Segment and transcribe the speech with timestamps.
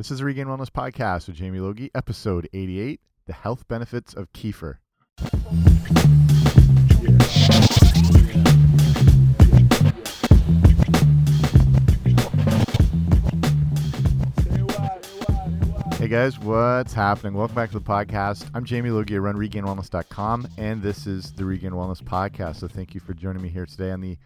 [0.00, 4.32] This is the Regained Wellness Podcast with Jamie Logie, episode 88 The Health Benefits of
[4.32, 4.78] Kefir.
[15.98, 17.34] Hey guys, what's happening?
[17.34, 18.48] Welcome back to the podcast.
[18.54, 19.16] I'm Jamie Logie.
[19.16, 22.56] I run regainedwellness.com, and this is the Regained Wellness Podcast.
[22.56, 24.16] So thank you for joining me here today on the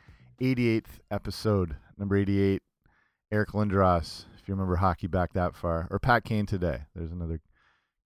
[0.41, 2.63] 88th episode, number 88.
[3.33, 6.81] Eric Lindros, if you remember hockey back that far, or Pat Kane today.
[6.95, 7.41] There's another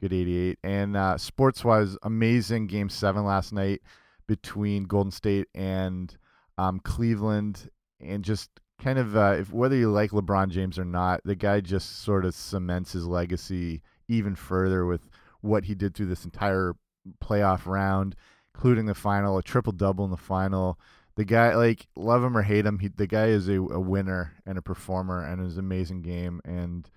[0.01, 0.57] good 88.
[0.63, 3.83] And uh, sports wise, amazing game seven last night
[4.29, 6.17] between Golden State and
[6.57, 7.69] um, Cleveland,
[8.01, 11.61] and just kind of uh, if whether you like LeBron James or not, the guy
[11.61, 15.11] just sort of cements his legacy even further with
[15.41, 16.75] what he did through this entire
[17.21, 18.15] playoff round,
[18.55, 20.79] including the final, a triple double in the final.
[21.19, 24.35] The guy, like, love him or hate him, he, the guy is a, a winner
[24.47, 26.41] and a performer, and it was an amazing game.
[26.45, 26.89] And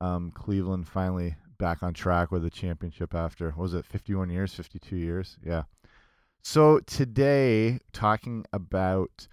[0.00, 4.96] um, Cleveland finally back on track with a championship after was it 51 years, 52
[4.96, 5.38] years?
[5.44, 5.62] Yeah.
[6.42, 9.28] So today, talking about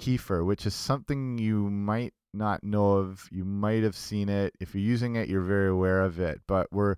[0.00, 3.28] kefir, which is something you might not know of.
[3.30, 4.54] You might have seen it.
[4.60, 6.40] If you're using it, you're very aware of it.
[6.46, 6.96] But we're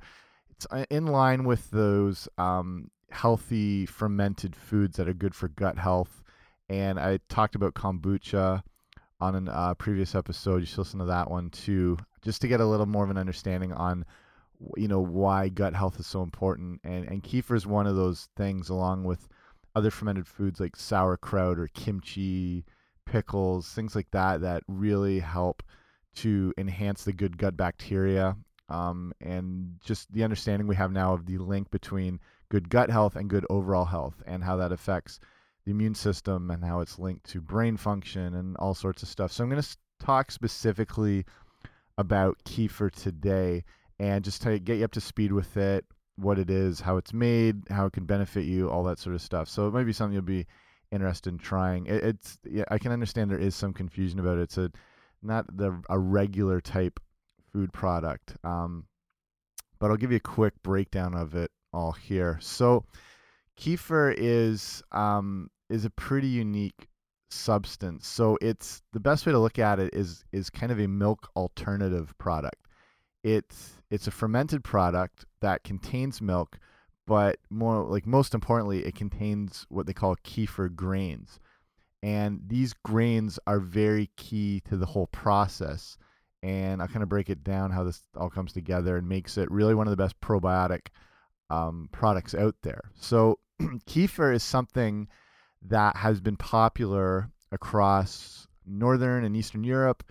[0.50, 5.78] it's uh, in line with those um, healthy fermented foods that are good for gut
[5.78, 6.22] health.
[6.68, 8.62] And I talked about kombucha
[9.20, 10.58] on a uh, previous episode.
[10.58, 13.18] You should listen to that one too, just to get a little more of an
[13.18, 14.04] understanding on
[14.76, 16.80] you know why gut health is so important.
[16.84, 19.28] And and kefir is one of those things, along with
[19.74, 22.64] other fermented foods like sauerkraut or kimchi
[23.06, 25.62] pickles, things like that, that really help
[26.16, 28.36] to enhance the good gut bacteria
[28.68, 33.16] um, and just the understanding we have now of the link between good gut health
[33.16, 35.20] and good overall health and how that affects
[35.64, 39.32] the immune system and how it's linked to brain function and all sorts of stuff.
[39.32, 41.24] So I'm going to talk specifically
[41.96, 43.64] about kefir today
[43.98, 45.84] and just to get you up to speed with it,
[46.16, 49.22] what it is, how it's made, how it can benefit you, all that sort of
[49.22, 49.48] stuff.
[49.48, 50.46] So it might be something you'll be
[50.90, 51.86] interested in trying.
[51.86, 54.42] It, it's yeah, I can understand there is some confusion about it.
[54.42, 54.70] It's a
[55.22, 57.00] not the a regular type
[57.52, 58.36] food product.
[58.44, 58.84] Um,
[59.78, 62.38] but I'll give you a quick breakdown of it all here.
[62.40, 62.84] So
[63.58, 66.88] kefir is um, is a pretty unique
[67.30, 68.06] substance.
[68.06, 71.28] So it's the best way to look at it is is kind of a milk
[71.36, 72.66] alternative product.
[73.22, 76.58] It's it's a fermented product that contains milk
[77.06, 81.38] but more like most importantly, it contains what they call kefir grains.
[82.02, 85.96] And these grains are very key to the whole process.
[86.42, 89.50] And I'll kind of break it down how this all comes together and makes it
[89.50, 90.88] really one of the best probiotic
[91.48, 92.90] um, products out there.
[92.94, 95.08] So, kefir is something
[95.64, 100.02] that has been popular across Northern and Eastern Europe,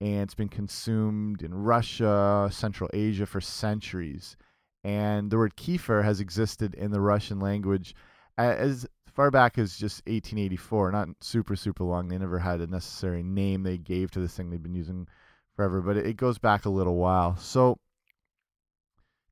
[0.00, 4.36] and it's been consumed in Russia, Central Asia for centuries
[4.84, 7.94] and the word kefir has existed in the Russian language
[8.38, 10.92] as far back as just 1884.
[10.92, 12.08] Not super super long.
[12.08, 15.06] They never had a necessary name they gave to this thing they've been using
[15.54, 17.36] forever, but it goes back a little while.
[17.36, 17.78] So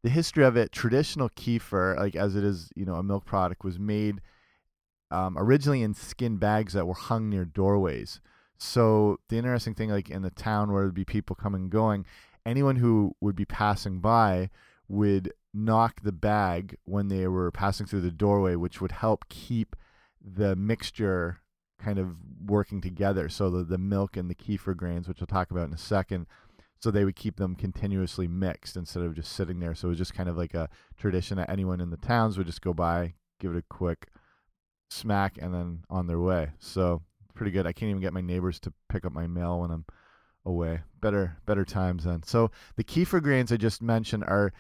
[0.03, 3.65] the history of it, traditional kefir, like as it is, you know, a milk product,
[3.65, 4.21] was made
[5.11, 8.21] um, originally in skin bags that were hung near doorways.
[8.59, 12.05] So the interesting thing, like in the town where there'd be people coming and going,
[12.45, 14.51] anyone who would be passing by
[14.89, 19.77] would knock the bag when they were passing through the doorway, which would help keep
[20.21, 21.41] the mixture
[21.81, 23.29] kind of working together.
[23.29, 26.27] So the, the milk and the kefir grains, which we'll talk about in a second,
[26.81, 29.75] so they would keep them continuously mixed instead of just sitting there.
[29.75, 32.47] So it was just kind of like a tradition that anyone in the towns would
[32.47, 34.09] just go by, give it a quick
[34.91, 36.51] smack, and then on their way.
[36.59, 37.03] So
[37.35, 37.67] pretty good.
[37.67, 39.85] I can't even get my neighbors to pick up my mail when I'm
[40.45, 40.81] away.
[41.01, 42.23] Better better times then.
[42.25, 44.53] So the kefir grains I just mentioned are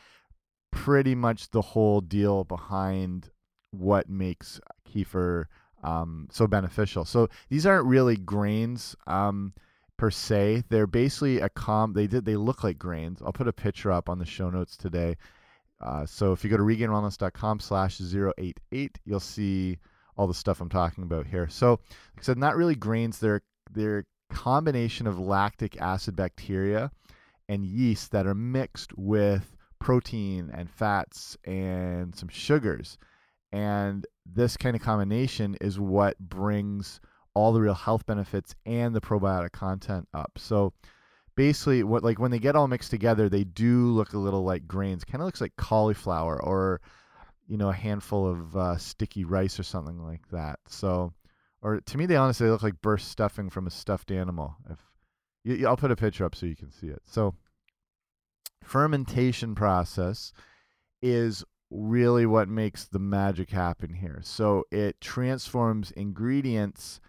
[0.70, 3.30] pretty much the whole deal behind
[3.70, 5.46] what makes kefir
[5.82, 7.04] um, so beneficial.
[7.04, 9.52] So these aren't really grains um,
[9.96, 10.64] per se.
[10.68, 11.92] They're basically a com.
[11.92, 12.24] They did.
[12.24, 13.20] They look like grains.
[13.24, 15.16] I'll put a picture up on the show notes today.
[15.80, 19.78] Uh, so if you go to regainedwellness.com slash 088, you'll see
[20.18, 21.48] all the stuff I'm talking about here.
[21.48, 23.18] So like I said, not really grains.
[23.18, 26.90] They're they're a combination of lactic acid bacteria
[27.48, 32.98] and yeast that are mixed with protein and fats and some sugars.
[33.52, 37.00] And this kind of combination is what brings
[37.32, 40.32] all the real health benefits and the probiotic content up.
[40.36, 40.72] So
[41.36, 44.66] basically what like when they get all mixed together, they do look a little like
[44.66, 45.04] grains.
[45.04, 46.80] Kind of looks like cauliflower or
[47.48, 50.60] you know a handful of uh, sticky rice or something like that.
[50.68, 51.12] So
[51.62, 54.56] or to me they honestly look like burst stuffing from a stuffed animal.
[54.70, 54.78] If
[55.44, 57.02] you, I'll put a picture up so you can see it.
[57.04, 57.34] So
[58.62, 60.32] fermentation process
[61.02, 64.20] is really what makes the magic happen here.
[64.22, 67.00] So it transforms ingredients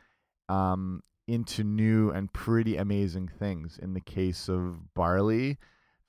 [0.48, 3.80] um, into new and pretty amazing things.
[3.82, 5.58] In the case of barley,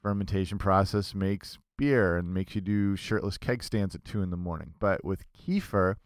[0.03, 4.37] fermentation process makes beer and makes you do shirtless keg stands at two in the
[4.37, 4.75] morning.
[4.79, 5.97] But with kefir,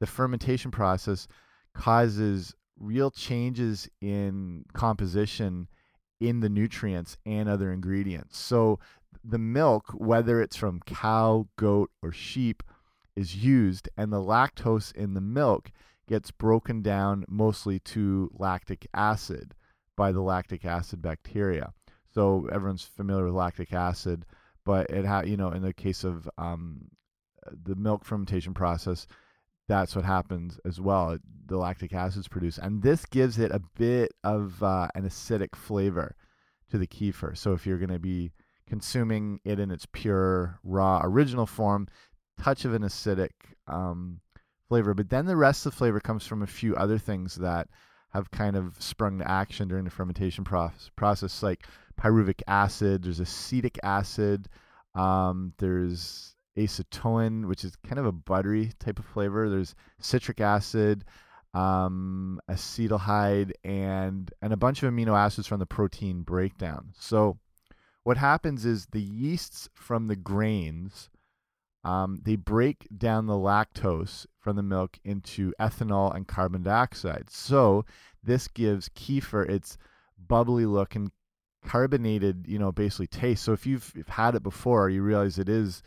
[0.00, 1.28] the fermentation process
[1.74, 5.68] causes real changes in composition
[6.18, 8.38] in the nutrients and other ingredients.
[8.38, 8.78] So
[9.22, 12.62] the milk, whether it's from cow, goat, or sheep,
[13.14, 15.70] is used, and the lactose in the milk
[16.08, 19.54] gets broken down mostly to lactic acid
[19.94, 21.74] by the lactic acid bacteria.
[22.14, 24.24] So everyone's familiar with lactic acid,
[24.68, 26.90] but it ha- you know in the case of um,
[27.64, 29.06] the milk fermentation process,
[29.66, 31.16] that's what happens as well.
[31.46, 35.56] The lactic acid is produced, and this gives it a bit of uh, an acidic
[35.56, 36.14] flavor
[36.70, 37.34] to the kefir.
[37.34, 38.32] So if you're going to be
[38.68, 41.88] consuming it in its pure, raw, original form,
[42.38, 43.30] touch of an acidic
[43.68, 44.20] um,
[44.68, 44.92] flavor.
[44.92, 47.68] But then the rest of the flavor comes from a few other things that
[48.10, 51.64] have kind of sprung to action during the fermentation process, process like
[51.98, 54.48] pyruvic acid, there's acetic acid,
[54.94, 59.48] um, there's acetoin, which is kind of a buttery type of flavor.
[59.48, 61.04] There's citric acid,
[61.54, 66.92] um, acetaldehyde, and and a bunch of amino acids from the protein breakdown.
[66.98, 67.38] So
[68.04, 71.10] what happens is the yeasts from the grains
[71.84, 77.30] um, they break down the lactose from the milk into ethanol and carbon dioxide.
[77.30, 77.84] So
[78.22, 79.78] this gives kefir its
[80.18, 81.10] bubbly look and
[81.68, 83.44] carbonated, you know, basically taste.
[83.44, 85.82] So if you've, had it before, you realize it is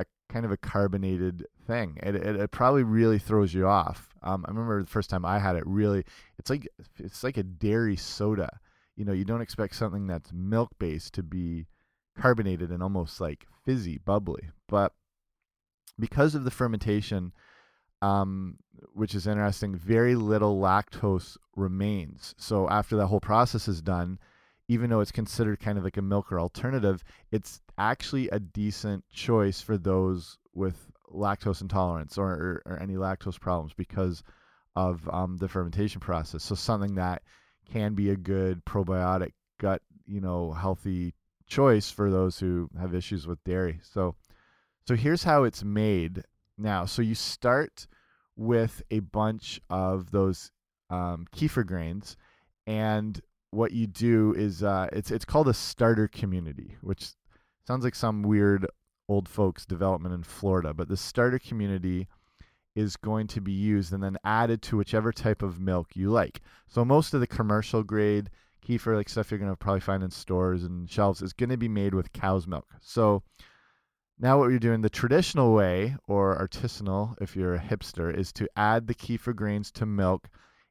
[0.00, 1.96] a kind of a carbonated thing.
[2.02, 4.08] It, it, it probably really throws you off.
[4.24, 5.62] Um, I remember the first time I had it.
[5.64, 6.04] Really,
[6.38, 6.66] it's like
[6.98, 8.58] it's like a dairy soda.
[8.96, 11.66] You know, you don't expect something that's milk based to be
[12.18, 14.50] carbonated and almost like fizzy, bubbly.
[14.68, 14.92] But
[16.00, 17.32] because of the fermentation,
[18.00, 18.58] um,
[18.92, 22.34] which is interesting, very little lactose remains.
[22.38, 24.18] So after that whole process is done,
[24.72, 29.04] even though it's considered kind of like a milk or alternative, it's actually a decent
[29.12, 34.22] choice for those with lactose intolerance or, or, or any lactose problems because
[34.74, 36.42] of um, the fermentation process.
[36.42, 37.22] So something that
[37.70, 41.14] can be a good probiotic gut, you know, healthy
[41.46, 43.78] choice for those who have issues with dairy.
[43.82, 44.14] So
[44.86, 46.24] so here's how it's made
[46.58, 46.86] now.
[46.86, 47.86] So you start
[48.36, 50.50] with a bunch of those
[50.90, 52.16] um, kefir grains,
[52.66, 53.20] and
[53.52, 57.10] what you do is uh, it's it's called a starter community, which
[57.66, 58.66] sounds like some weird
[59.08, 60.74] old folks development in Florida.
[60.74, 62.08] But the starter community
[62.74, 66.40] is going to be used and then added to whichever type of milk you like.
[66.66, 68.30] So most of the commercial grade
[68.66, 71.58] kefir, like stuff you're going to probably find in stores and shelves, is going to
[71.58, 72.66] be made with cow's milk.
[72.80, 73.22] So
[74.18, 78.48] now, what you're doing the traditional way, or artisanal if you're a hipster, is to
[78.56, 80.28] add the kefir grains to milk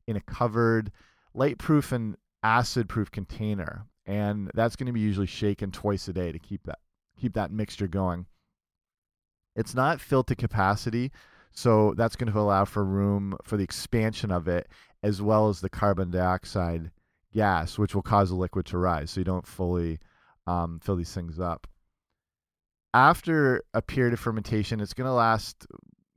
[0.07, 0.91] in a covered,
[1.35, 3.85] light proof and acid proof container.
[4.05, 6.79] And that's going to be usually shaken twice a day to keep that
[7.19, 8.25] keep that mixture going.
[9.55, 11.11] It's not filled to capacity,
[11.51, 14.67] so that's going to allow for room for the expansion of it
[15.03, 16.91] as well as the carbon dioxide
[17.33, 19.11] gas, which will cause the liquid to rise.
[19.11, 19.99] So you don't fully
[20.47, 21.67] um, fill these things up
[22.93, 25.65] after a period of fermentation, it's going to last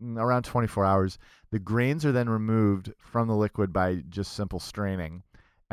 [0.02, 1.18] mm, around 24 hours.
[1.50, 5.22] The grains are then removed from the liquid by just simple straining.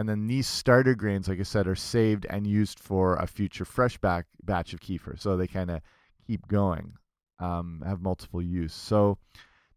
[0.01, 3.65] And then these starter grains, like I said, are saved and used for a future
[3.65, 5.21] fresh back batch of kefir.
[5.21, 5.81] So they kind of
[6.25, 6.93] keep going,
[7.37, 8.73] um, have multiple use.
[8.73, 9.19] So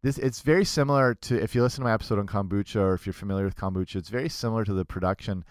[0.02, 3.04] this it's very similar to if you listen to my episode on kombucha or if
[3.04, 5.44] you're familiar with kombucha, it's very similar to the production.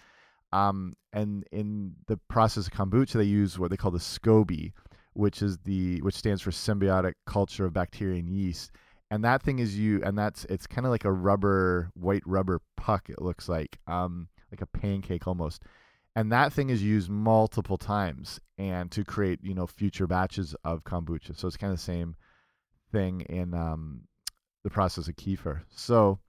[0.52, 4.72] Um, and in the process of kombucha, they use what they call the SCOBY,
[5.12, 8.72] which is the which stands for symbiotic culture of bacteria and yeast.
[9.12, 12.60] And that thing is you, and that's it's kind of like a rubber, white rubber
[12.76, 13.08] puck.
[13.08, 15.62] It looks like, um, like a pancake almost.
[16.16, 20.84] And that thing is used multiple times, and to create you know future batches of
[20.84, 21.36] kombucha.
[21.36, 22.16] So it's kind of the same
[22.92, 24.02] thing in um,
[24.62, 25.62] the process of kefir.
[25.70, 26.20] So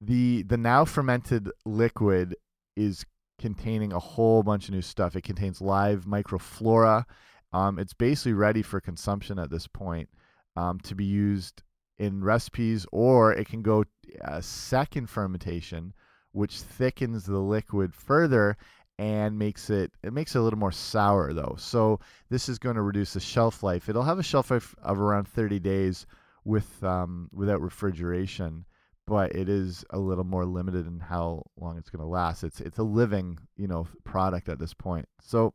[0.00, 2.34] the the now fermented liquid
[2.76, 3.04] is
[3.38, 5.16] containing a whole bunch of new stuff.
[5.16, 7.04] It contains live microflora.
[7.52, 10.08] Um, it's basically ready for consumption at this point
[10.56, 11.62] um, to be used
[11.98, 13.84] in recipes, or it can go
[14.20, 15.94] a second fermentation,
[16.32, 18.56] which thickens the liquid further
[18.98, 21.56] and makes it it makes it a little more sour though.
[21.58, 23.88] So this is going to reduce the shelf life.
[23.88, 26.06] It'll have a shelf life of around 30 days
[26.44, 28.64] with um, without refrigeration
[29.08, 32.44] but it is a little more limited in how long it's going to last.
[32.44, 35.08] It's it's a living, you know, product at this point.
[35.22, 35.54] So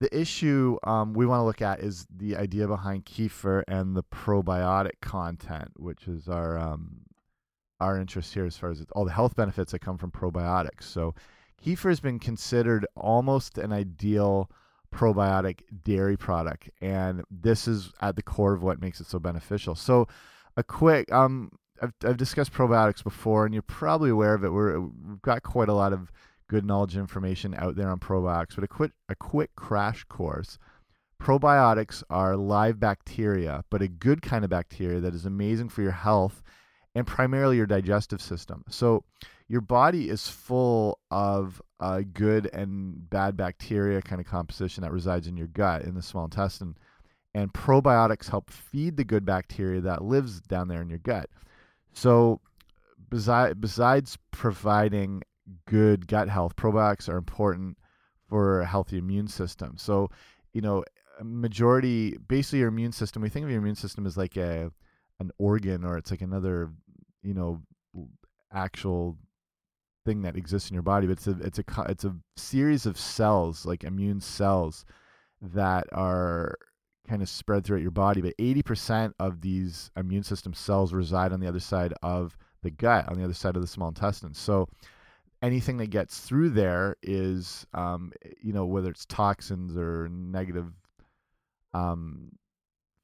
[0.00, 4.02] the issue um, we want to look at is the idea behind kefir and the
[4.02, 7.02] probiotic content, which is our um,
[7.80, 10.84] our interest here as far as all the health benefits that come from probiotics.
[10.84, 11.14] So,
[11.64, 14.50] kefir has been considered almost an ideal
[14.94, 19.74] probiotic dairy product, and this is at the core of what makes it so beneficial.
[19.74, 20.08] So,
[20.56, 24.52] a quick um, I've I've discussed probiotics before, and you're probably aware of it.
[24.52, 26.12] We're, we've got quite a lot of
[26.48, 30.58] good knowledge information out there on probiotics, but a quick a quick crash course.
[31.20, 35.92] Probiotics are live bacteria, but a good kind of bacteria that is amazing for your
[35.92, 36.42] health
[36.94, 38.64] and primarily your digestive system.
[38.68, 39.04] So
[39.48, 45.26] your body is full of uh, good and bad bacteria kind of composition that resides
[45.26, 46.76] in your gut in the small intestine
[47.34, 51.30] and probiotics help feed the good bacteria that lives down there in your gut
[51.92, 52.40] so
[53.08, 55.22] besides providing
[55.66, 56.56] good gut health.
[56.56, 57.78] Probiotics are important
[58.28, 59.76] for a healthy immune system.
[59.76, 60.10] So,
[60.52, 60.84] you know,
[61.22, 64.70] majority basically your immune system, we think of your immune system as like a
[65.20, 66.70] an organ or it's like another,
[67.22, 67.60] you know,
[68.52, 69.16] actual
[70.04, 72.98] thing that exists in your body, but it's a it's a it's a series of
[72.98, 74.84] cells, like immune cells
[75.40, 76.56] that are
[77.08, 81.40] kind of spread throughout your body, but 80% of these immune system cells reside on
[81.40, 84.34] the other side of the gut, on the other side of the small intestine.
[84.34, 84.68] So
[85.42, 90.72] anything that gets through there is, um, you know, whether it's toxins or negative
[91.72, 92.32] um,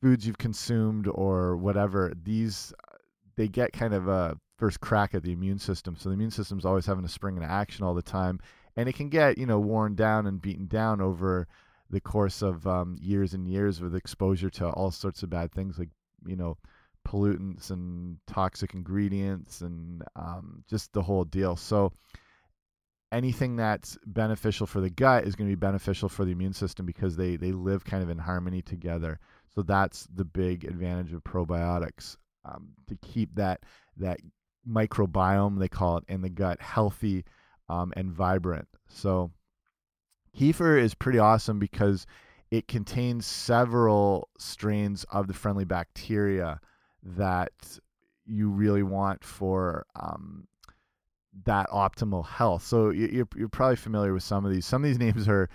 [0.01, 2.73] foods you've consumed or whatever, these
[3.37, 5.97] they get kind of a first crack at the immune system.
[5.99, 8.41] So the immune system's always having to spring into action all the time,
[8.77, 11.47] and it can get you know worn down and beaten down over
[11.91, 15.79] the course of um, years and years with exposure to all sorts of bad things
[15.79, 15.91] like
[16.27, 16.57] you know
[17.07, 21.57] pollutants and toxic ingredients and um, just the whole deal.
[21.57, 21.93] So
[23.17, 26.85] anything that's beneficial for the gut is going to be beneficial for the immune system
[26.85, 29.19] because they they live kind of in harmony together.
[29.55, 33.61] So that's the big advantage of probiotics um, to keep that
[33.97, 34.21] that
[34.69, 37.25] microbiome they call it in the gut healthy
[37.71, 38.69] um, and vibrant.
[38.89, 39.31] So
[40.39, 42.07] kefir is pretty awesome because
[42.51, 46.61] it contains several strains of the friendly bacteria
[47.03, 47.53] that
[48.27, 50.47] you really want for um,
[51.45, 52.65] that optimal health.
[52.65, 54.67] So you're you're probably familiar with some of these.
[54.67, 55.49] Some of these names are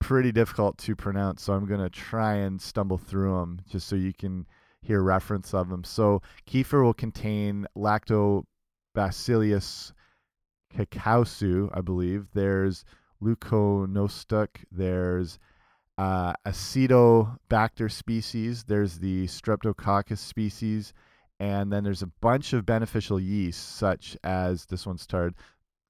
[0.00, 3.96] pretty difficult to pronounce, so I'm going to try and stumble through them just so
[3.96, 4.46] you can
[4.80, 5.84] hear reference of them.
[5.84, 9.92] So kefir will contain lactobacillus
[10.76, 12.26] cacao, I believe.
[12.34, 12.84] There's
[13.22, 14.48] leuconostoc.
[14.72, 15.38] There's
[15.98, 18.64] uh, Acetobacter species.
[18.64, 20.92] There's the Streptococcus species
[21.40, 25.34] and then there's a bunch of beneficial yeasts such as this one's started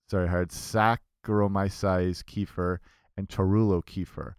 [0.09, 2.79] sorry hard Saccharomyces kefir
[3.17, 4.35] and Torula kefir.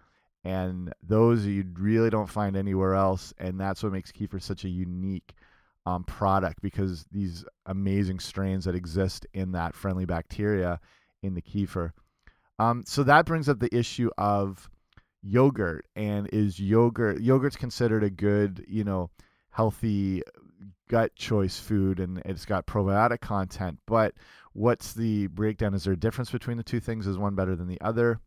[0.45, 4.69] And those you really don't find anywhere else and that's what makes kefir such a
[4.69, 5.33] unique
[5.86, 10.79] um, product because these amazing strains that exist in that friendly bacteria
[11.22, 11.91] in the kefir.
[12.60, 14.69] Um, so that brings up the issue of
[15.24, 19.10] yogurt and is yogurt yogurt's considered a good you know
[19.51, 20.22] healthy
[20.89, 23.79] gut choice food and it's got probiotic content.
[23.86, 24.13] But
[24.53, 25.74] what's the breakdown?
[25.74, 27.08] Is there a difference between the two things?
[27.08, 28.20] Is one better than the other?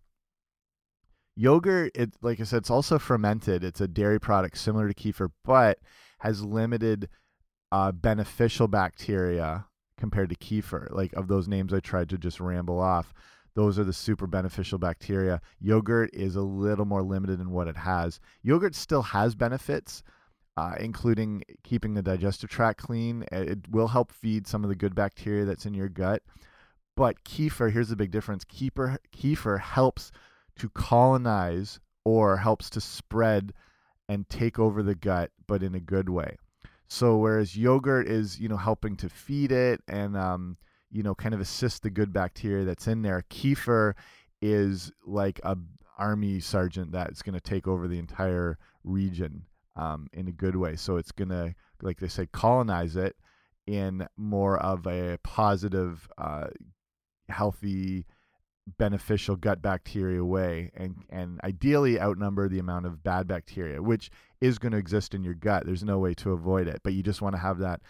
[1.37, 3.63] Yogurt, it like I said, it's also fermented.
[3.63, 5.79] It's a dairy product similar to kefir, but
[6.21, 7.09] has limited
[7.71, 9.67] uh, beneficial bacteria
[9.99, 10.91] compared to kefir.
[10.91, 13.13] Like of those names I tried to just ramble off,
[13.55, 15.41] those are the super beneficial bacteria.
[15.61, 18.21] Yogurt is a little more limited in what it has.
[18.43, 20.03] Yogurt still has benefits,
[20.57, 23.25] uh, including keeping the digestive tract clean.
[23.31, 26.23] It will help feed some of the good bacteria that's in your gut.
[26.97, 30.11] But kefir, here's the big difference kefir, kefir helps
[30.59, 33.53] to colonize or helps to spread
[34.09, 36.37] and take over the gut, but in a good way.
[36.89, 40.57] So whereas yogurt is, you know, helping to feed it and, um,
[40.91, 43.95] you know, kind of assist the good bacteria that's in there, kefir
[44.41, 45.59] is like a
[45.99, 49.45] army sergeant that's going to take over the entire region
[49.77, 50.77] um, in a good way.
[50.77, 53.17] So it's going to, like they say, colonize it
[53.67, 56.49] in more of a positive, uh,
[57.29, 58.07] healthy,
[58.79, 64.59] beneficial gut bacteria way and and ideally outnumber the amount of bad bacteria which is
[64.59, 67.23] going to exist in your gut there's no way to avoid it but you just
[67.23, 67.81] want to have that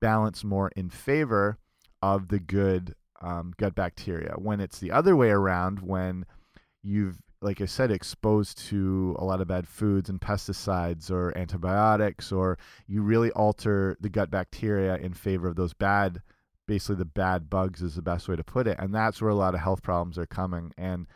[0.00, 1.56] balance more in favor
[2.02, 6.26] of the good um, gut bacteria when it's the other way around when
[6.82, 12.32] you've like I said, exposed to a lot of bad foods and pesticides or antibiotics,
[12.32, 16.22] or you really alter the gut bacteria in favor of those bad,
[16.66, 18.78] basically the bad bugs is the best way to put it.
[18.78, 20.72] And that's where a lot of health problems are coming.
[20.78, 21.06] And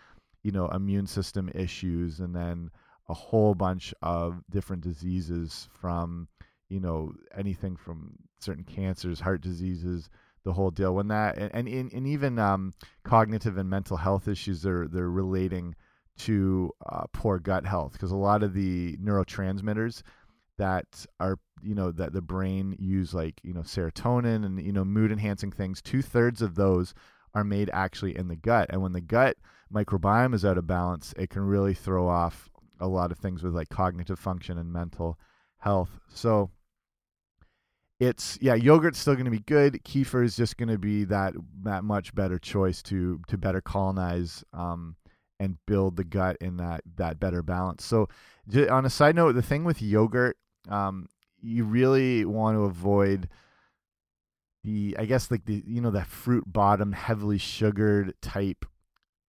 [0.42, 2.70] you know, immune system issues, and then
[3.08, 6.28] a whole bunch of different diseases from,
[6.68, 10.08] you know, anything from certain cancers, heart diseases,
[10.44, 10.94] the whole deal.
[10.94, 12.72] When that and and, and even um,
[13.04, 15.74] cognitive and mental health issues, they're they're relating
[16.24, 20.02] to uh, poor gut health because a lot of the neurotransmitters
[20.58, 24.84] that are you know that the brain use like you know serotonin and you know
[24.84, 26.94] mood enhancing things two thirds of those
[27.34, 28.66] are made actually in the gut.
[28.70, 29.36] And when the gut
[29.72, 32.50] microbiome is out of balance it can really throw off
[32.80, 35.18] a lot of things with like cognitive function and mental
[35.58, 36.00] health.
[36.12, 36.50] So
[38.00, 39.82] it's yeah yogurt's still going to be good.
[39.84, 44.44] Kefir is just going to be that that much better choice to to better colonize
[44.52, 44.96] um,
[45.40, 48.08] and build the gut in that that better balance so
[48.70, 50.36] on a side note the thing with yogurt
[50.68, 51.08] um,
[51.42, 53.28] you really want to avoid
[54.62, 58.64] the I guess like the you know that fruit bottom heavily sugared type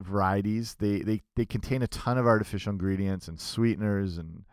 [0.02, 0.76] varieties.
[0.80, 4.44] They they they contain a ton of artificial ingredients and sweeteners and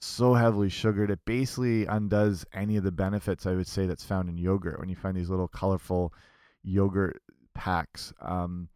[0.00, 4.28] so heavily sugared it basically undoes any of the benefits I would say that's found
[4.28, 6.12] in yogurt when you find these little colorful
[6.62, 7.20] yogurt
[7.54, 8.12] packs.
[8.20, 8.68] Um,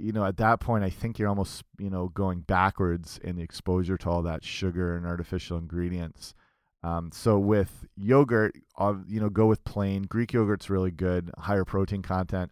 [0.00, 3.42] you know, at that point, I think you're almost, you know, going backwards in the
[3.42, 6.34] exposure to all that sugar and artificial ingredients.
[6.82, 10.02] Um, so with yogurt, uh, you know, go with plain.
[10.04, 12.50] Greek yogurt's really good, higher protein content.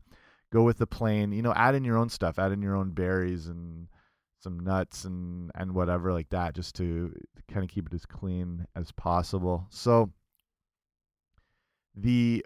[0.53, 1.33] Go with the plain.
[1.33, 2.39] You know, add in your own stuff.
[2.39, 3.89] Add in your own berries and
[4.41, 7.15] some nuts and and whatever like that, just to
[7.51, 9.67] kind of keep it as clean as possible.
[9.71, 10.11] So
[11.95, 12.45] the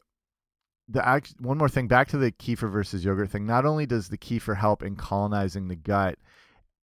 [0.89, 3.47] the act, one more thing back to the kefir versus yogurt thing.
[3.47, 6.19] Not only does the kefir help in colonizing the gut,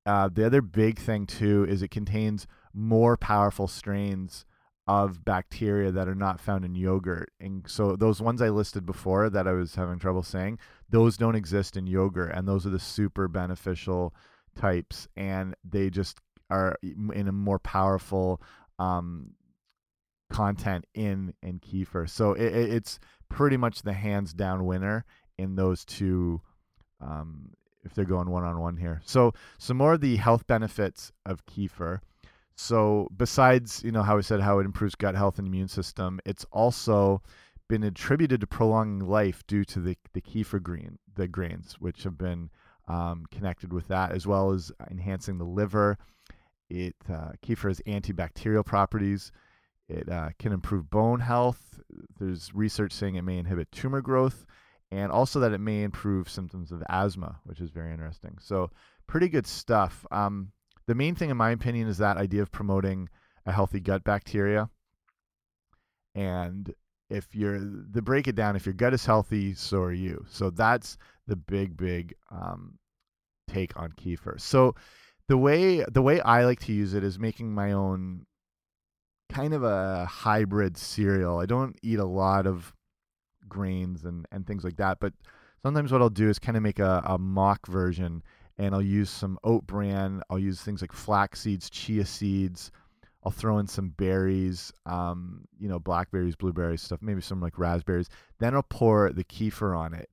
[0.05, 4.45] uh, the other big thing too is it contains more powerful strains
[4.87, 7.31] of bacteria that are not found in yogurt.
[7.39, 10.57] And so those ones I listed before that I was having trouble saying,
[10.89, 14.15] those don't exist in yogurt and those are the super beneficial
[14.55, 18.41] types and they just are in a more powerful
[18.79, 19.33] um,
[20.31, 22.09] content in in kefir.
[22.09, 25.05] So it, it's pretty much the hands down winner
[25.37, 26.41] in those two
[27.01, 27.51] um,
[27.83, 29.01] if they're going one on one here.
[29.05, 31.99] So some more of the health benefits of kefir.
[32.55, 36.19] So besides, you know, how I said how it improves gut health and immune system,
[36.25, 37.21] it's also
[37.69, 42.17] been attributed to prolonging life due to the the kefir green, the grains, which have
[42.17, 42.49] been
[42.87, 45.97] um, connected with that, as well as enhancing the liver.
[46.69, 49.31] It uh, kefir has antibacterial properties.
[49.87, 51.68] It uh, can improve bone health.
[52.19, 54.45] There's research saying it may inhibit tumor growth,
[54.91, 58.37] and also that it may improve symptoms of asthma, which is very interesting.
[58.39, 58.69] So
[59.07, 60.05] pretty good stuff.
[60.11, 60.51] Um,
[60.87, 63.09] the main thing, in my opinion, is that idea of promoting
[63.45, 64.69] a healthy gut bacteria.
[66.15, 66.73] And
[67.09, 70.25] if you're the break it down, if your gut is healthy, so are you.
[70.29, 72.77] So that's the big, big um,
[73.47, 74.39] take on kefir.
[74.39, 74.75] So
[75.27, 78.25] the way the way I like to use it is making my own
[79.31, 81.39] kind of a hybrid cereal.
[81.39, 82.73] I don't eat a lot of
[83.47, 85.13] grains and and things like that, but
[85.61, 88.23] sometimes what I'll do is kind of make a, a mock version
[88.57, 90.21] and I'll use some oat bran.
[90.29, 92.71] I'll use things like flax seeds, chia seeds.
[93.23, 98.09] I'll throw in some berries, um, you know, blackberries, blueberries, stuff, maybe some like raspberries.
[98.39, 100.09] Then I'll pour the kefir on it,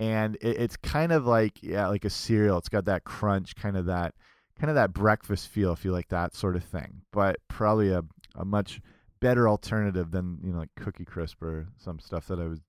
[0.00, 2.58] and it, it's kind of like yeah, like a cereal.
[2.58, 4.14] It's got that crunch, kind of that,
[4.58, 7.00] kind of that breakfast feel, if you like that sort of thing.
[7.10, 8.02] But probably a
[8.34, 8.80] a much
[9.20, 12.60] better alternative than you know like Cookie Crisp or some stuff that I was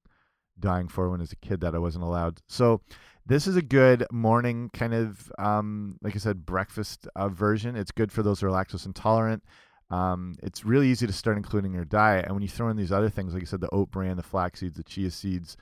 [0.60, 2.39] dying for when I was a kid that I wasn't allowed.
[2.47, 2.82] So
[3.26, 7.76] this is a good morning kind of, um, like I said, breakfast uh, version.
[7.76, 9.43] It's good for those who are lactose intolerant.
[9.89, 12.26] Um, it's really easy to start including in your diet.
[12.26, 14.23] And when you throw in these other things, like I said, the oat bran, the
[14.23, 15.56] flax seeds, the chia seeds,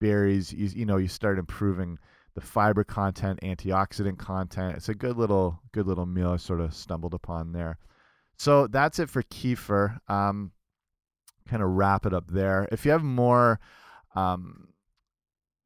[0.00, 1.98] berries, you, you know, you start improving
[2.34, 4.76] the fiber content, antioxidant content.
[4.76, 7.78] It's a good little, good little meal I sort of stumbled upon there.
[8.36, 9.98] So that's it for kefir.
[10.08, 10.52] Um,
[11.48, 12.68] kind of wrap it up there.
[12.70, 13.60] If you have more,
[14.14, 14.68] um,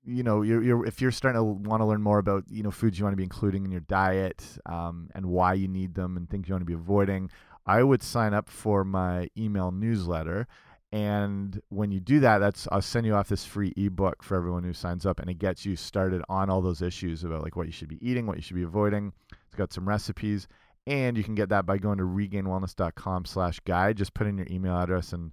[0.05, 2.71] you know, you're, you're if you're starting to want to learn more about you know
[2.71, 6.17] foods you want to be including in your diet um, and why you need them
[6.17, 7.31] and things you want to be avoiding,
[7.67, 10.47] I would sign up for my email newsletter.
[10.93, 14.65] And when you do that, that's I'll send you off this free ebook for everyone
[14.65, 17.67] who signs up, and it gets you started on all those issues about like what
[17.67, 19.13] you should be eating, what you should be avoiding.
[19.47, 20.49] It's got some recipes,
[20.91, 23.97] and you can get that by going to regainedwellness.com/guide.
[23.97, 25.33] Just put in your email address and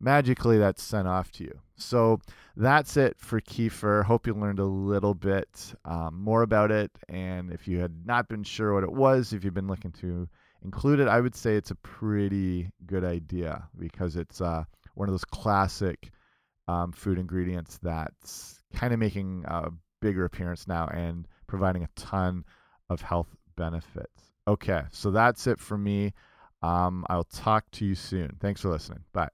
[0.00, 1.58] magically that's sent off to you.
[1.76, 2.20] So
[2.56, 4.04] that's it for kefir.
[4.04, 6.90] Hope you learned a little bit um, more about it.
[7.08, 10.28] And if you had not been sure what it was, if you've been looking to
[10.62, 15.12] include it, I would say it's a pretty good idea because it's uh, one of
[15.12, 16.10] those classic
[16.68, 22.44] um, food ingredients that's kind of making a bigger appearance now and providing a ton
[22.88, 24.32] of health benefits.
[24.50, 26.12] Okay, so that's it for me.
[26.60, 28.36] Um, I'll talk to you soon.
[28.40, 29.04] Thanks for listening.
[29.12, 29.28] Bye.